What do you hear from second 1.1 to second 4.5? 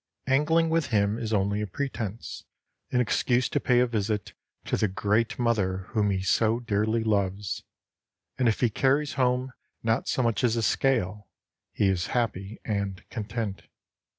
is only a pretense, an excuse to pay a visit